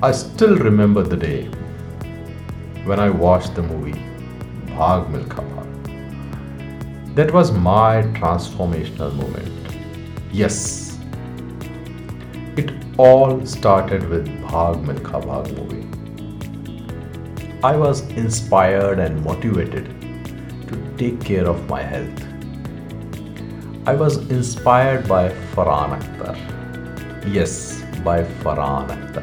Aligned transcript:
I 0.00 0.12
still 0.12 0.56
remember 0.56 1.02
the 1.02 1.16
day 1.16 1.46
when 2.84 3.00
I 3.00 3.10
watched 3.10 3.56
the 3.56 3.62
movie 3.62 4.00
Bhag 4.66 5.08
Milkha 5.14 5.42
Bhag. 5.46 7.16
That 7.16 7.32
was 7.32 7.50
my 7.50 8.02
transformational 8.18 9.12
moment. 9.16 9.74
Yes, 10.30 11.00
it 12.56 12.70
all 12.96 13.44
started 13.44 14.08
with 14.08 14.28
Bhag 14.44 14.84
Milkha 14.84 15.20
Bhag 15.24 15.50
movie. 15.58 15.84
I 17.64 17.74
was 17.76 18.02
inspired 18.10 19.00
and 19.00 19.20
motivated 19.24 19.88
to 20.68 20.80
take 20.96 21.20
care 21.24 21.48
of 21.48 21.68
my 21.68 21.82
health. 21.82 22.22
I 23.84 23.96
was 23.96 24.18
inspired 24.38 25.08
by 25.08 25.30
Farhan 25.56 26.00
Akhtar. 26.00 26.36
Yes, 27.34 27.82
by 28.04 28.22
Farhan 28.22 28.96
Akhtar 28.96 29.17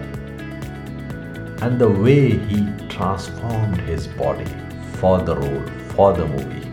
and 1.66 1.82
the 1.82 1.90
way 1.90 2.38
he 2.50 2.58
transformed 2.90 3.78
his 3.82 4.06
body 4.06 4.46
for 4.98 5.18
the 5.20 5.36
role, 5.36 5.64
for 5.94 6.14
the 6.14 6.26
movie, 6.28 6.68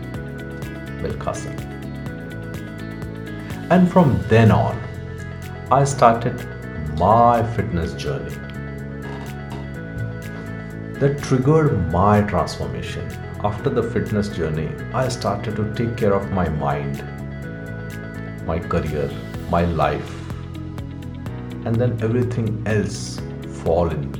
Milkha 1.01 1.35
Singh. 1.35 1.61
And 3.71 3.91
from 3.91 4.23
then 4.27 4.51
on, 4.51 4.79
I 5.71 5.83
started 5.83 6.45
my 6.99 7.41
fitness 7.55 7.93
journey 7.93 8.35
that 10.99 11.17
triggered 11.23 11.91
my 11.91 12.21
transformation. 12.21 13.09
After 13.43 13.71
the 13.71 13.81
fitness 13.81 14.29
journey, 14.29 14.69
I 14.93 15.07
started 15.07 15.55
to 15.55 15.73
take 15.73 15.97
care 15.97 16.13
of 16.13 16.31
my 16.31 16.47
mind, 16.49 17.03
my 18.45 18.59
career, 18.59 19.09
my 19.49 19.65
life, 19.65 20.13
and 21.65 21.75
then 21.75 21.97
everything 22.03 22.61
else 22.67 23.19
fall 23.63 23.89
in 23.89 24.12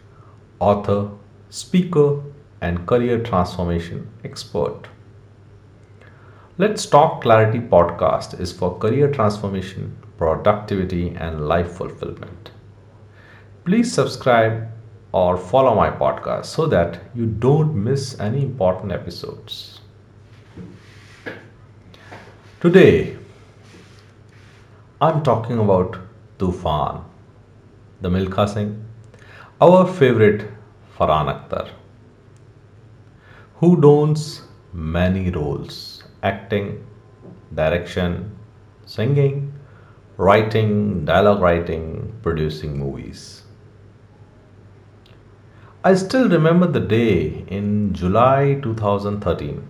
author, 0.59 1.11
speaker, 1.51 2.21
and 2.61 2.87
career 2.87 3.21
transformation 3.21 4.09
expert. 4.23 4.87
Let's 6.57 6.85
Talk 6.85 7.21
Clarity 7.21 7.59
podcast 7.59 8.39
is 8.39 8.53
for 8.53 8.77
career 8.77 9.11
transformation, 9.11 9.97
productivity, 10.17 11.09
and 11.09 11.47
life 11.49 11.73
fulfillment. 11.73 12.51
Please 13.65 13.91
subscribe 13.91 14.69
or 15.11 15.35
follow 15.35 15.75
my 15.75 15.89
podcast 15.89 16.45
so 16.45 16.67
that 16.67 17.01
you 17.13 17.25
don't 17.25 17.75
miss 17.75 18.17
any 18.19 18.43
important 18.43 18.93
episodes. 18.93 19.81
Today, 22.61 23.17
I'm 25.01 25.21
talking 25.21 25.59
about 25.59 25.97
Toofaan 26.39 27.03
the 27.99 28.09
Milkha 28.09 28.47
Singh, 28.47 28.83
our 29.59 29.85
favorite 29.85 30.49
Farhan 30.97 31.27
Akhtar, 31.33 31.69
who 33.55 33.79
dons 33.81 34.41
many 34.73 35.29
roles 35.29 36.03
acting, 36.23 36.85
direction, 37.53 38.37
singing, 38.85 39.53
writing, 40.17 41.05
dialogue 41.05 41.41
writing, 41.41 42.13
producing 42.21 42.77
movies. 42.77 43.43
I 45.83 45.95
still 45.95 46.29
remember 46.29 46.67
the 46.67 46.79
day 46.79 47.43
in 47.47 47.93
July 47.93 48.59
2013 48.61 49.67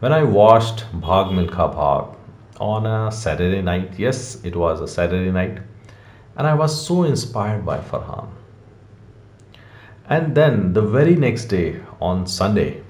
when 0.00 0.12
I 0.12 0.24
watched 0.24 0.84
Bhag 1.00 1.30
Milkha 1.30 1.72
Bhag 1.72 2.16
on 2.58 2.86
a 2.86 3.12
Saturday 3.12 3.62
night. 3.62 3.94
Yes, 3.98 4.44
it 4.44 4.56
was 4.56 4.80
a 4.80 4.88
Saturday 4.88 5.30
night 5.30 5.60
and 6.36 6.46
I 6.46 6.54
was 6.54 6.86
so 6.86 7.04
inspired 7.04 7.64
by 7.64 7.78
Farhan. 7.78 8.28
And 10.08 10.34
then 10.34 10.72
the 10.72 10.82
very 10.82 11.14
next 11.14 11.46
day, 11.46 11.80
on 12.00 12.26
Sunday, 12.26 12.82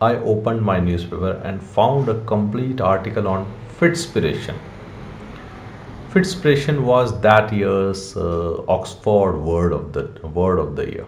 I 0.00 0.14
opened 0.16 0.62
my 0.62 0.78
newspaper 0.78 1.40
and 1.44 1.62
found 1.62 2.08
a 2.08 2.20
complete 2.24 2.80
article 2.80 3.26
on 3.26 3.52
Fitspiration. 3.80 4.56
Fitspiration 6.10 6.84
was 6.84 7.20
that 7.20 7.52
year's 7.52 8.16
uh, 8.16 8.62
Oxford 8.68 9.38
word 9.38 9.72
of 9.72 9.92
the 9.92 10.26
word 10.26 10.58
of 10.58 10.76
the 10.76 10.86
year, 10.86 11.06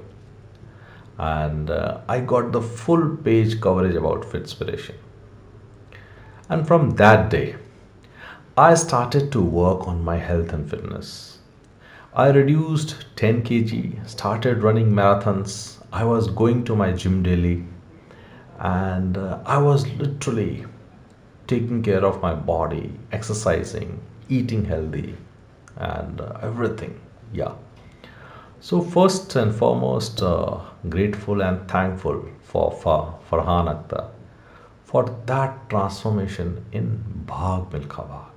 and 1.18 1.70
uh, 1.70 2.00
I 2.08 2.20
got 2.20 2.52
the 2.52 2.60
full 2.60 3.16
page 3.16 3.60
coverage 3.60 3.94
about 3.94 4.22
Fitspiration. 4.22 4.94
And 6.48 6.66
from 6.66 6.90
that 6.96 7.30
day, 7.30 7.56
I 8.56 8.74
started 8.74 9.30
to 9.32 9.40
work 9.40 9.86
on 9.86 10.04
my 10.04 10.16
health 10.16 10.52
and 10.52 10.68
fitness. 10.68 11.29
I 12.12 12.30
reduced 12.30 13.06
10 13.16 13.42
kg, 13.44 14.08
started 14.08 14.64
running 14.64 14.90
marathons. 14.90 15.78
I 15.92 16.04
was 16.04 16.28
going 16.28 16.64
to 16.64 16.74
my 16.74 16.90
gym 16.92 17.22
daily 17.22 17.64
and 18.58 19.16
uh, 19.16 19.38
I 19.46 19.58
was 19.58 19.86
literally 19.92 20.66
taking 21.46 21.82
care 21.82 22.04
of 22.04 22.20
my 22.20 22.34
body, 22.34 22.92
exercising, 23.12 24.00
eating 24.28 24.64
healthy, 24.64 25.16
and 25.76 26.20
uh, 26.20 26.38
everything. 26.42 27.00
Yeah. 27.32 27.54
So, 28.60 28.82
first 28.82 29.34
and 29.36 29.54
foremost, 29.54 30.20
uh, 30.20 30.60
grateful 30.88 31.42
and 31.42 31.66
thankful 31.68 32.28
for, 32.42 32.72
for 32.72 33.18
Farhan 33.30 33.68
Akhtar 33.74 34.10
for 34.90 35.04
that 35.26 35.70
transformation 35.70 36.64
in 36.72 37.24
Bhag 37.26 37.70
Milkha 37.70 38.04
Bhag. 38.08 38.30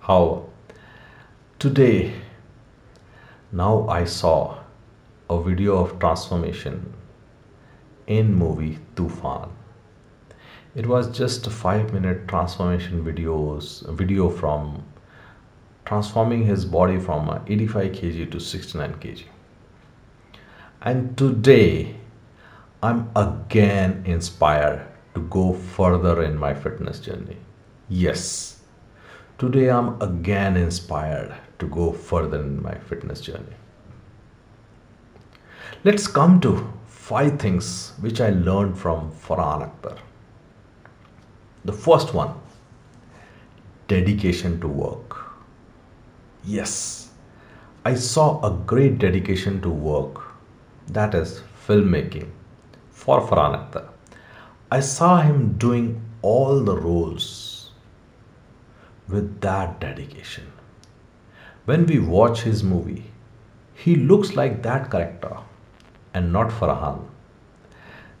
How 0.00 0.49
Today, 1.60 2.14
now 3.52 3.86
I 3.86 4.06
saw 4.06 4.60
a 5.28 5.42
video 5.42 5.76
of 5.76 5.98
transformation 5.98 6.94
in 8.06 8.32
movie 8.32 8.78
Toofaan. 8.94 9.50
It 10.74 10.86
was 10.86 11.14
just 11.14 11.46
a 11.46 11.50
five 11.50 11.92
minute 11.92 12.26
transformation 12.28 13.04
videos 13.04 13.66
video 13.94 14.30
from 14.30 14.82
transforming 15.84 16.46
his 16.46 16.64
body 16.64 16.98
from 16.98 17.28
85 17.46 17.92
kg 17.92 18.30
to 18.30 18.40
69 18.40 18.94
kg. 18.94 19.24
And 20.80 21.14
today 21.18 21.94
I'm 22.82 23.10
again 23.14 24.02
inspired 24.06 24.86
to 25.14 25.20
go 25.28 25.52
further 25.52 26.22
in 26.22 26.38
my 26.38 26.54
fitness 26.54 27.00
journey. 27.00 27.36
Yes, 27.90 28.62
today 29.36 29.68
I'm 29.68 30.00
again 30.00 30.56
inspired 30.56 31.36
to 31.60 31.66
go 31.66 31.92
further 31.92 32.40
in 32.42 32.62
my 32.62 32.74
fitness 32.74 33.20
journey. 33.20 33.56
Let's 35.84 36.06
come 36.06 36.40
to 36.40 36.72
five 36.86 37.38
things 37.38 37.92
which 38.00 38.20
I 38.20 38.30
learned 38.30 38.78
from 38.78 39.12
Farhan 39.12 39.62
Akhtar. 39.68 39.98
The 41.64 41.72
first 41.72 42.12
one 42.14 42.34
dedication 43.88 44.60
to 44.60 44.68
work. 44.68 45.16
Yes, 46.44 47.10
I 47.84 47.94
saw 47.94 48.40
a 48.42 48.50
great 48.66 48.98
dedication 48.98 49.60
to 49.62 49.70
work, 49.70 50.20
that 50.88 51.14
is 51.14 51.42
filmmaking, 51.66 52.28
for 52.90 53.20
Farhan 53.20 53.56
Akhtar. 53.58 53.88
I 54.70 54.80
saw 54.80 55.20
him 55.20 55.54
doing 55.58 56.00
all 56.22 56.60
the 56.60 56.76
roles 56.76 57.72
with 59.08 59.40
that 59.40 59.80
dedication. 59.80 60.46
When 61.66 61.86
we 61.86 61.98
watch 61.98 62.42
his 62.42 62.64
movie, 62.64 63.10
he 63.74 63.94
looks 63.94 64.34
like 64.34 64.62
that 64.62 64.90
character 64.90 65.36
and 66.14 66.32
not 66.32 66.48
Farhan. 66.48 67.06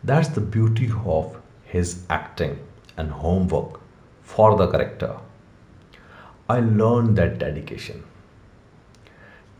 That's 0.04 0.28
the 0.28 0.40
beauty 0.40 0.90
of 1.04 1.40
his 1.64 2.04
acting 2.10 2.58
and 2.96 3.10
homework 3.10 3.80
for 4.22 4.56
the 4.56 4.70
character. 4.70 5.16
I 6.48 6.60
learned 6.60 7.16
that 7.16 7.38
dedication. 7.38 8.02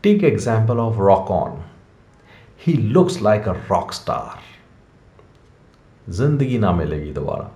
Take 0.03 0.23
example 0.23 0.79
of 0.79 0.97
Rock 0.97 1.29
On. 1.29 1.63
He 2.57 2.73
looks 2.77 3.21
like 3.21 3.47
a 3.47 3.53
rock 3.69 3.93
star. 3.93 4.39
Zindagi 6.09 6.59
na 6.59 6.73
milegi. 6.73 7.49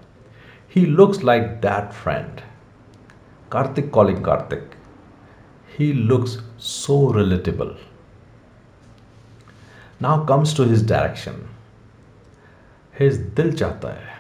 He 0.68 0.86
looks 0.86 1.24
like 1.24 1.62
that 1.62 1.94
friend. 1.94 2.42
Karthik 3.50 3.92
Calling 3.92 4.22
Karthik 4.24 4.75
He 5.78 5.92
looks 5.94 6.38
so 6.58 7.12
relatable. 7.12 7.78
Now 10.00 10.24
comes 10.24 10.54
to 10.54 10.64
his 10.64 10.82
direction. 10.82 11.50
His 12.92 13.18
Dil 13.18 13.52
Chahta 13.52 13.94
Hai, 13.94 14.18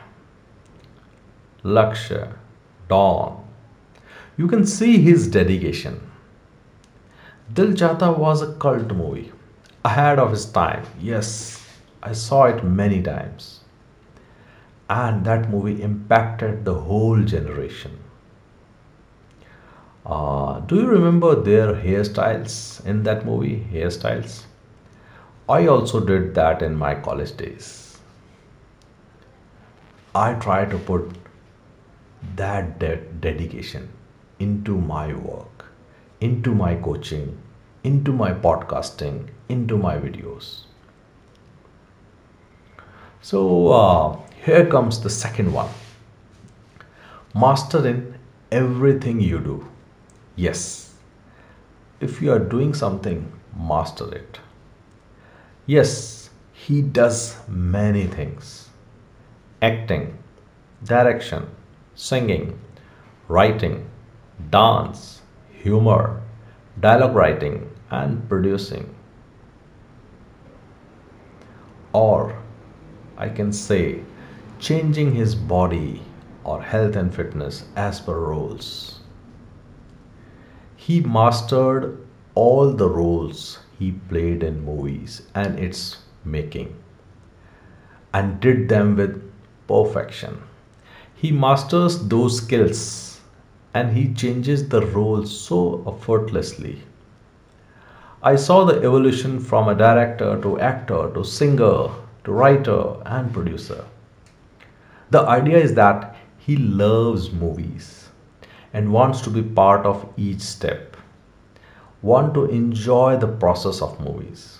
Lakshya, 1.63 2.33
Don. 2.89 3.47
You 4.35 4.47
can 4.47 4.65
see 4.65 4.97
his 5.01 5.29
dedication. 5.29 6.01
Dil 7.53 7.73
Chahta 7.73 8.17
was 8.17 8.41
a 8.41 8.53
cult 8.55 8.91
movie, 8.91 9.31
ahead 9.85 10.19
of 10.19 10.31
his 10.31 10.45
time. 10.45 10.85
Yes, 10.99 11.65
I 12.03 12.11
saw 12.11 12.45
it 12.45 12.65
many 12.65 13.01
times. 13.01 13.61
And 14.89 15.25
that 15.25 15.49
movie 15.49 15.81
impacted 15.81 16.65
the 16.65 16.73
whole 16.73 17.21
generation. 17.23 17.97
Uh, 20.05 20.59
do 20.61 20.75
you 20.75 20.85
remember 20.85 21.35
their 21.35 21.73
hairstyles 21.73 22.85
in 22.85 23.03
that 23.03 23.25
movie? 23.25 23.67
Hairstyles? 23.71 24.43
I 25.49 25.67
also 25.67 25.99
did 25.99 26.35
that 26.35 26.61
in 26.61 26.75
my 26.75 26.95
college 26.95 27.35
days. 27.37 27.97
I 30.13 30.33
try 30.35 30.65
to 30.65 30.77
put 30.77 31.09
that 32.35 32.79
de- 32.79 33.01
dedication 33.19 33.89
into 34.39 34.77
my 34.77 35.13
work, 35.13 35.65
into 36.21 36.53
my 36.53 36.75
coaching, 36.75 37.37
into 37.83 38.13
my 38.13 38.31
podcasting, 38.31 39.27
into 39.49 39.77
my 39.77 39.97
videos. 39.97 40.65
So 43.21 43.69
uh, 43.69 44.19
here 44.45 44.65
comes 44.67 45.01
the 45.01 45.09
second 45.09 45.51
one 45.51 45.69
master 47.33 47.85
in 47.87 48.17
everything 48.51 49.19
you 49.19 49.39
do. 49.39 49.67
Yes, 50.35 50.93
if 51.99 52.21
you 52.21 52.31
are 52.31 52.39
doing 52.39 52.73
something, 52.73 53.31
master 53.57 54.13
it. 54.13 54.39
Yes, 55.65 56.29
he 56.53 56.81
does 56.81 57.37
many 57.47 58.05
things 58.07 58.69
acting, 59.61 60.17
direction, 60.83 61.47
singing, 61.95 62.59
writing, 63.27 63.89
dance, 64.49 65.21
humor, 65.51 66.21
dialogue 66.79 67.15
writing, 67.15 67.69
and 67.89 68.27
producing. 68.27 68.93
Or 71.93 72.37
I 73.17 73.29
can 73.29 73.53
say 73.53 74.01
changing 74.59 75.15
his 75.15 75.33
body 75.33 76.01
or 76.43 76.61
health 76.61 76.95
and 76.95 77.13
fitness 77.15 77.63
as 77.75 78.01
per 78.01 78.19
roles. 78.19 78.99
He 80.85 80.99
mastered 81.01 81.97
all 82.35 82.71
the 82.71 82.87
roles 82.87 83.57
he 83.79 83.93
played 83.93 84.43
in 84.43 84.63
movies 84.63 85.23
and 85.33 85.57
its 85.57 85.97
making 86.23 86.75
and 88.13 88.39
did 88.39 88.69
them 88.69 88.95
with 88.95 89.19
perfection. 89.67 90.43
He 91.15 91.31
masters 91.31 91.97
those 92.07 92.37
skills 92.37 93.19
and 93.73 93.97
he 93.97 94.13
changes 94.13 94.69
the 94.69 94.85
role 94.85 95.25
so 95.25 95.83
effortlessly. 95.87 96.83
I 98.21 98.35
saw 98.35 98.63
the 98.63 98.77
evolution 98.77 99.39
from 99.39 99.67
a 99.67 99.73
director 99.73 100.39
to 100.39 100.59
actor 100.59 101.09
to 101.15 101.23
singer 101.23 101.89
to 102.25 102.31
writer 102.31 102.97
and 103.07 103.33
producer. 103.33 103.85
The 105.09 105.21
idea 105.21 105.57
is 105.57 105.73
that 105.73 106.15
he 106.37 106.57
loves 106.57 107.31
movies 107.31 108.04
and 108.75 108.93
wants 108.99 109.21
to 109.21 109.31
be 109.39 109.43
part 109.63 109.85
of 109.93 110.05
each 110.27 110.41
step 110.41 110.95
want 112.09 112.35
to 112.35 112.45
enjoy 112.45 113.17
the 113.17 113.27
process 113.43 113.81
of 113.81 113.99
movies. 113.99 114.59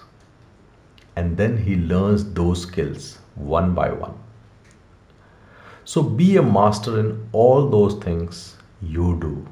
And 1.16 1.38
then 1.38 1.58
he 1.58 1.76
learns 1.76 2.24
those 2.34 2.64
skills 2.64 3.20
one 3.36 3.74
by 3.76 3.92
one. 3.92 4.16
So 5.84 6.02
be 6.02 6.38
a 6.38 6.42
master 6.42 7.00
in 7.00 7.30
all 7.32 7.70
those 7.70 7.94
things 8.04 8.56
you 8.82 9.20
do. 9.22 9.48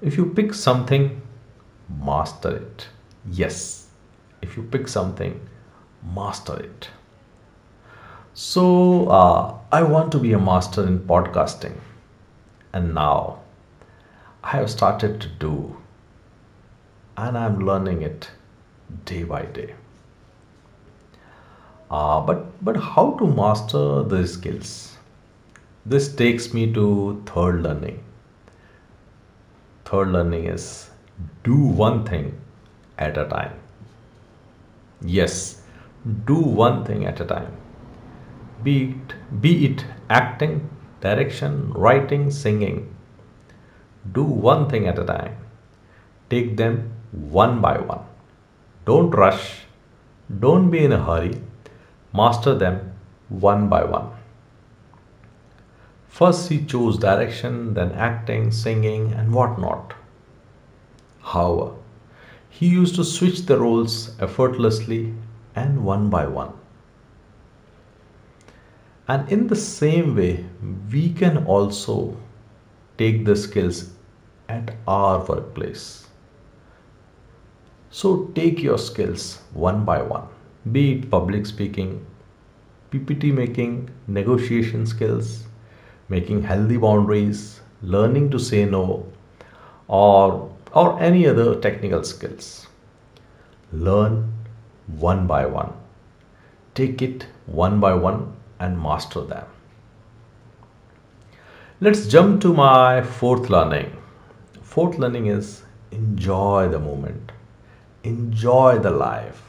If 0.00 0.16
you 0.16 0.26
pick 0.26 0.54
something, 0.54 1.20
master 2.10 2.56
it. 2.56 2.86
Yes, 3.28 3.88
if 4.40 4.56
you 4.56 4.62
pick 4.62 4.86
something, 4.86 5.40
master 6.14 6.56
it. 6.60 6.88
So, 8.34 9.08
uh, 9.08 9.58
I 9.70 9.82
want 9.82 10.10
to 10.12 10.18
be 10.18 10.32
a 10.32 10.38
master 10.38 10.86
in 10.86 11.00
podcasting, 11.00 11.74
and 12.72 12.94
now 12.94 13.40
I 14.42 14.50
have 14.56 14.70
started 14.70 15.20
to 15.20 15.28
do 15.28 15.76
and 17.16 17.36
I'm 17.38 17.60
learning 17.60 18.02
it 18.02 18.30
day 19.04 19.24
by 19.24 19.42
day. 19.44 19.74
Uh, 21.90 22.20
but 22.20 22.64
but 22.64 22.76
how 22.76 23.10
to 23.18 23.26
master 23.26 24.02
these 24.02 24.32
skills? 24.32 24.96
This 25.84 26.14
takes 26.14 26.54
me 26.54 26.72
to 26.72 27.22
third 27.26 27.62
learning. 27.62 28.02
Third 29.84 30.08
learning 30.08 30.46
is 30.46 30.90
do 31.44 31.56
one 31.56 32.04
thing 32.04 32.40
at 32.98 33.18
a 33.18 33.26
time. 33.26 33.58
Yes, 35.02 35.62
do 36.26 36.36
one 36.36 36.84
thing 36.84 37.04
at 37.04 37.20
a 37.20 37.24
time. 37.24 37.52
Be 38.62 38.76
it, 38.90 39.14
be 39.40 39.66
it 39.66 39.84
acting, 40.08 40.68
direction, 41.02 41.72
writing, 41.74 42.30
singing. 42.30 42.94
Do 44.12 44.24
one 44.24 44.68
thing 44.70 44.88
at 44.88 44.98
a 44.98 45.04
time. 45.04 45.36
Take 46.30 46.56
them 46.56 46.92
one 47.12 47.60
by 47.60 47.78
one. 47.78 48.04
Don't 48.86 49.10
rush, 49.10 49.62
don't 50.40 50.70
be 50.70 50.84
in 50.84 50.92
a 50.92 51.04
hurry, 51.04 51.40
master 52.14 52.54
them 52.54 52.92
one 53.28 53.68
by 53.68 53.84
one. 53.84 54.10
First, 56.08 56.48
he 56.48 56.64
chose 56.64 56.98
direction, 56.98 57.74
then 57.74 57.92
acting, 57.92 58.50
singing, 58.50 59.12
and 59.12 59.32
whatnot. 59.32 59.94
However, 61.20 61.72
he 62.50 62.66
used 62.68 62.96
to 62.96 63.04
switch 63.04 63.46
the 63.46 63.58
roles 63.58 64.14
effortlessly 64.20 65.14
and 65.54 65.84
one 65.84 66.10
by 66.10 66.26
one. 66.26 66.52
And 69.12 69.30
in 69.30 69.46
the 69.46 69.56
same 69.56 70.16
way, 70.16 70.46
we 70.90 71.12
can 71.12 71.44
also 71.44 72.16
take 72.96 73.26
the 73.26 73.36
skills 73.36 73.90
at 74.48 74.74
our 74.88 75.22
workplace. 75.26 76.06
So 77.90 78.30
take 78.34 78.62
your 78.62 78.78
skills 78.78 79.42
one 79.52 79.84
by 79.84 80.00
one, 80.00 80.28
be 80.72 80.92
it 80.92 81.10
public 81.10 81.44
speaking, 81.44 82.06
PPT 82.90 83.34
making, 83.34 83.90
negotiation 84.06 84.86
skills, 84.86 85.44
making 86.08 86.44
healthy 86.44 86.78
boundaries, 86.78 87.60
learning 87.82 88.30
to 88.30 88.38
say 88.38 88.64
no, 88.64 89.06
or, 89.88 90.50
or 90.72 90.98
any 91.02 91.26
other 91.26 91.60
technical 91.60 92.02
skills. 92.02 92.66
Learn 93.72 94.32
one 94.86 95.26
by 95.26 95.44
one. 95.44 95.74
Take 96.74 97.02
it 97.02 97.26
one 97.44 97.78
by 97.78 97.92
one 97.92 98.32
and 98.62 98.80
master 98.86 99.22
them. 99.34 99.46
Let's 101.80 102.06
jump 102.16 102.40
to 102.42 102.54
my 102.54 103.02
fourth 103.20 103.50
learning. 103.50 103.94
Fourth 104.62 104.98
learning 104.98 105.30
is 105.36 105.62
enjoy 106.00 106.68
the 106.74 106.82
moment 106.88 107.32
enjoy 108.04 108.78
the 108.78 108.90
life. 108.90 109.42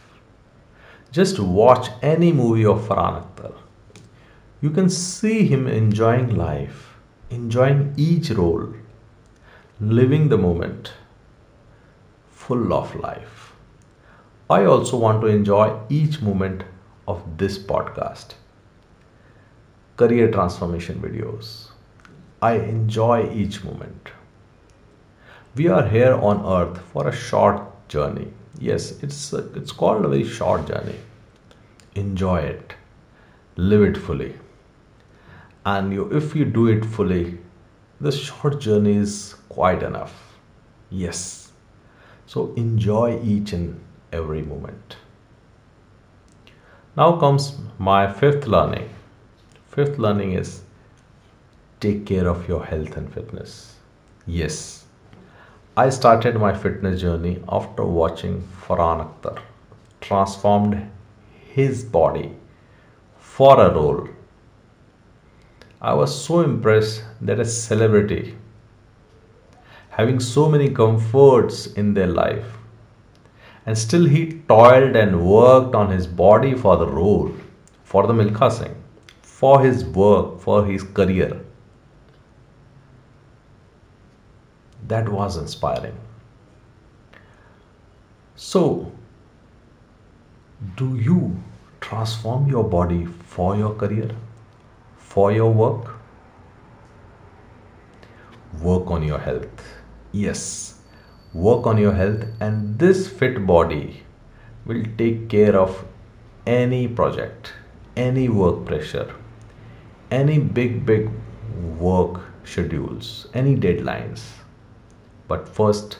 Just 1.12 1.40
watch 1.40 1.90
any 2.02 2.32
movie 2.32 2.66
of 2.66 2.88
Farhan 2.88 3.24
Akhtar. 3.24 3.56
You 4.62 4.70
can 4.70 4.90
see 4.90 5.46
him 5.46 5.68
enjoying 5.68 6.36
life, 6.36 6.98
enjoying 7.30 7.94
each 7.98 8.30
role, 8.32 8.74
living 9.80 10.30
the 10.30 10.38
moment, 10.38 10.94
full 12.32 12.74
of 12.74 12.96
life. 12.96 13.54
I 14.50 14.66
also 14.66 14.98
want 14.98 15.22
to 15.22 15.28
enjoy 15.28 15.80
each 15.90 16.22
moment 16.22 16.64
of 17.08 17.38
this 17.38 17.58
podcast. 17.58 18.36
Career 19.96 20.32
transformation 20.32 21.00
videos. 21.00 21.70
I 22.42 22.54
enjoy 22.54 23.32
each 23.32 23.64
moment. 23.64 24.10
We 25.56 25.68
are 25.68 25.88
here 25.88 26.16
on 26.16 26.44
earth 26.44 26.82
for 26.92 27.08
a 27.08 27.16
short 27.16 27.62
journey. 27.90 28.28
Yes 28.60 29.04
it's 29.04 29.34
a, 29.34 29.46
it's 29.54 29.72
called 29.72 30.04
a 30.04 30.08
very 30.08 30.24
short 30.24 30.68
journey. 30.68 30.96
Enjoy 31.94 32.40
it. 32.40 32.74
Live 33.56 33.84
it 33.84 33.96
fully. 33.96 34.34
And 35.64 35.94
you 35.94 36.10
if 36.12 36.36
you 36.36 36.46
do 36.46 36.66
it 36.70 36.84
fully 36.84 37.38
this 38.02 38.20
short 38.20 38.60
journey 38.60 38.96
is 38.96 39.36
quite 39.50 39.84
enough. 39.84 40.18
Yes. 40.90 41.52
So 42.26 42.52
enjoy 42.56 43.22
each 43.24 43.54
and 43.54 43.80
every 44.12 44.42
moment. 44.42 44.98
Now 46.98 47.16
comes 47.20 47.56
my 47.78 48.12
fifth 48.12 48.48
learning 48.48 48.90
fifth 49.76 49.98
learning 49.98 50.34
is 50.34 50.62
take 51.80 52.06
care 52.06 52.28
of 52.28 52.48
your 52.48 52.64
health 52.64 52.96
and 52.96 53.12
fitness. 53.12 53.78
Yes. 54.28 54.86
I 55.76 55.90
started 55.90 56.36
my 56.36 56.54
fitness 56.56 57.02
journey 57.02 57.42
after 57.50 57.84
watching 57.84 58.36
Farhan 58.66 59.02
Akhtar 59.06 59.40
transformed 60.02 60.76
his 61.56 61.84
body 61.84 62.36
for 63.18 63.60
a 63.60 63.74
role. 63.74 64.08
I 65.82 65.96
was 65.96 66.14
so 66.26 66.42
impressed 66.42 67.04
that 67.22 67.40
a 67.40 67.46
celebrity 67.46 68.36
having 69.90 70.20
so 70.20 70.48
many 70.50 70.70
comforts 70.70 71.66
in 71.66 71.94
their 71.96 72.14
life 72.22 72.54
and 73.66 73.78
still 73.78 74.06
he 74.06 74.24
toiled 74.48 74.96
and 74.96 75.26
worked 75.26 75.74
on 75.74 75.90
his 75.90 76.06
body 76.06 76.54
for 76.54 76.78
the 76.78 76.88
role 76.88 77.32
for 77.84 78.06
the 78.08 78.14
Milkha 78.14 78.52
Singh 78.52 78.83
for 79.44 79.54
his 79.62 79.84
work 80.00 80.40
for 80.42 80.66
his 80.66 80.84
career. 80.98 81.30
That 84.88 85.10
was 85.10 85.38
inspiring. 85.38 85.98
So 88.36 88.92
do 90.78 90.96
you 91.08 91.20
transform 91.82 92.48
your 92.50 92.64
body 92.76 93.06
for 93.34 93.56
your 93.58 93.74
career 93.74 94.12
for 94.98 95.32
your 95.32 95.52
work? 95.64 95.96
Work 98.62 98.92
on 99.00 99.04
your 99.04 99.20
health. 99.20 99.68
Yes 100.12 100.46
work 101.34 101.66
on 101.66 101.80
your 101.80 101.94
health 101.94 102.24
and 102.40 102.78
this 102.78 103.08
fit 103.08 103.44
body 103.48 104.04
will 104.68 104.84
take 105.00 105.28
care 105.30 105.56
of 105.60 105.84
any 106.46 106.88
project 106.88 107.54
any 107.96 108.30
work 108.30 108.64
pressure 108.68 109.08
any 110.22 110.38
big 110.60 110.86
big 110.86 111.10
work 111.90 112.22
schedules 112.54 113.12
any 113.42 113.56
deadlines 113.68 114.24
but 115.28 115.48
first 115.60 115.98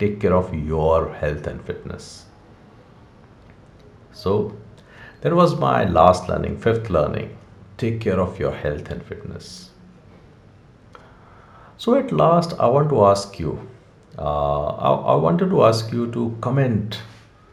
take 0.00 0.18
care 0.20 0.34
of 0.34 0.52
your 0.54 1.12
health 1.12 1.46
and 1.46 1.62
fitness. 1.64 2.24
So 4.12 4.56
that 5.20 5.34
was 5.34 5.58
my 5.58 5.84
last 5.84 6.28
learning 6.28 6.56
fifth 6.58 6.88
learning. 6.88 7.36
Take 7.76 8.00
care 8.00 8.20
of 8.20 8.38
your 8.38 8.52
health 8.52 8.90
and 8.90 9.02
fitness. 9.02 9.70
So 11.76 11.94
at 11.98 12.12
last 12.12 12.52
i 12.64 12.66
want 12.72 12.90
to 12.90 13.04
ask 13.04 13.38
you 13.42 13.52
uh, 14.18 14.66
I, 14.88 14.90
I 15.12 15.14
wanted 15.26 15.50
to 15.50 15.62
ask 15.64 15.92
you 15.92 16.10
to 16.16 16.24
comment 16.46 16.98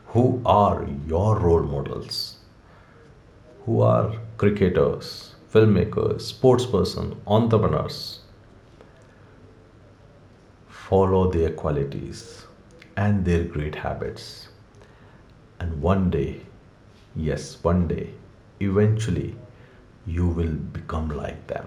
who 0.07 0.41
are 0.45 0.85
your 1.05 1.39
role 1.39 1.63
models? 1.63 2.17
Who 3.65 3.81
are 3.81 4.13
cricketers, 4.37 5.35
filmmakers, 5.57 6.21
sportsperson, 6.31 7.15
entrepreneurs? 7.25 8.19
Follow 10.67 11.31
their 11.31 11.49
qualities 11.49 12.45
and 12.95 13.25
their 13.25 13.43
great 13.43 13.73
habits. 13.73 14.49
And 15.59 15.81
one 15.81 16.11
day, 16.11 16.41
yes, 17.15 17.57
one 17.63 17.87
day, 17.87 18.11
eventually, 18.59 19.35
you 20.05 20.27
will 20.27 20.53
become 20.77 21.09
like 21.09 21.47
them. 21.47 21.65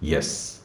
Yes, 0.00 0.62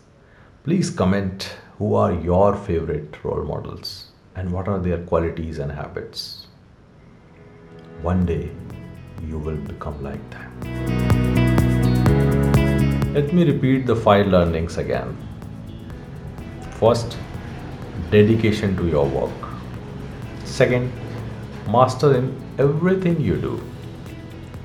please 0.64 0.90
comment 0.90 1.58
who 1.78 1.94
are 1.96 2.14
your 2.14 2.56
favorite 2.56 3.22
role 3.26 3.44
models 3.44 4.12
and 4.38 4.50
what 4.50 4.70
are 4.70 4.80
their 4.80 5.00
qualities 5.00 5.60
and 5.60 5.70
habits. 5.70 6.48
One 8.02 8.26
day 8.26 8.50
you 9.28 9.38
will 9.40 9.58
become 9.74 10.02
like 10.02 10.30
them. 10.30 11.05
Let 13.16 13.34
me 13.34 13.46
repeat 13.50 13.86
the 13.88 13.96
five 13.96 14.28
learnings 14.28 14.78
again. 14.78 15.18
First, 16.80 17.18
dedication 18.12 18.76
to 18.78 18.88
your 18.88 19.08
work. 19.08 19.50
Second, 20.44 20.92
master 21.68 22.14
in 22.18 22.30
everything 22.60 23.20
you 23.22 23.38
do. 23.38 23.56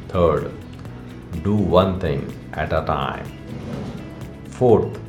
Third, 0.08 0.52
do 1.44 1.54
one 1.54 1.98
thing 2.00 2.26
at 2.52 2.72
a 2.72 2.84
time. 2.84 3.26
Fourth, 4.58 5.00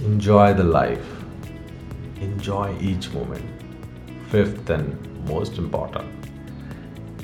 enjoy 0.00 0.54
the 0.54 0.64
life 0.64 1.14
enjoy 2.24 2.76
each 2.80 3.12
moment. 3.12 3.44
Fifth 4.28 4.70
and 4.70 5.28
most 5.28 5.58
important, 5.58 6.06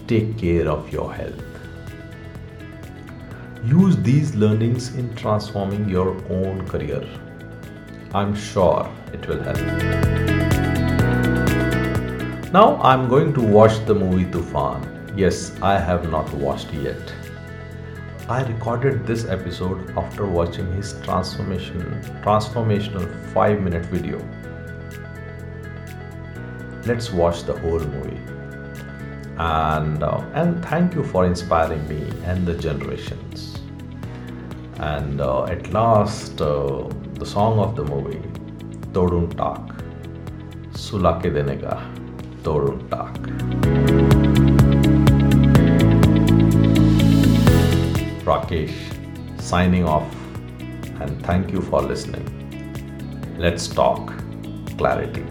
take 0.07 0.37
care 0.39 0.69
of 0.69 0.93
your 0.93 1.13
health. 1.13 1.50
Use 3.65 3.97
these 3.99 4.35
learnings 4.35 4.95
in 4.95 5.15
transforming 5.15 5.89
your 5.89 6.17
own 6.31 6.67
career. 6.67 7.07
I'm 8.15 8.35
sure 8.35 8.91
it 9.13 9.27
will 9.27 9.43
help. 9.43 9.59
Now 12.53 12.81
I'm 12.83 13.09
going 13.09 13.33
to 13.35 13.43
watch 13.43 13.85
the 13.87 13.95
movie 13.95 14.25
Toofaan. 14.25 15.17
Yes, 15.17 15.53
I 15.61 15.79
have 15.79 16.11
not 16.11 16.33
watched 16.35 16.73
yet. 16.73 17.13
I 18.29 18.43
recorded 18.45 19.07
this 19.07 19.25
episode 19.25 19.91
after 19.97 20.25
watching 20.25 20.73
his 20.73 20.95
transformation 21.03 22.01
transformational 22.23 23.07
5 23.35 23.61
minute 23.61 23.87
video 23.87 24.19
let's 26.87 27.11
watch 27.11 27.43
the 27.43 27.59
whole 27.59 27.81
movie 27.81 28.21
and 29.39 30.03
uh, 30.03 30.25
and 30.35 30.65
thank 30.65 30.95
you 30.95 31.03
for 31.03 31.27
inspiring 31.27 31.87
me 31.89 32.01
and 32.25 32.47
the 32.47 32.55
generations 32.55 33.50
and 34.81 35.21
uh, 35.21 35.45
at 35.45 35.73
last 35.73 36.41
uh, 36.41 36.89
the 37.15 37.27
song 37.27 37.59
of 37.59 37.77
the 37.77 37.85
movie 37.85 38.23
todun 38.93 39.29
tak. 39.37 39.77
Sulake 40.73 41.29
denega 41.37 41.77
todun 42.43 42.81
tak. 42.89 43.15
Rakesh 48.25 48.79
signing 49.41 49.85
off. 49.85 50.09
And 51.01 51.23
thank 51.25 51.53
you 51.53 51.61
for 51.61 51.83
listening. 51.83 52.27
Let's 53.39 53.69
talk 53.69 54.13
clarity 54.77 55.30